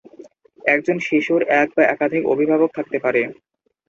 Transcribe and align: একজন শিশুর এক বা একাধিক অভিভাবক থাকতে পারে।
একজন 0.65 0.97
শিশুর 0.99 1.41
এক 1.61 1.69
বা 1.75 1.83
একাধিক 1.85 2.23
অভিভাবক 2.25 2.69
থাকতে 2.77 2.97
পারে। 2.99 3.21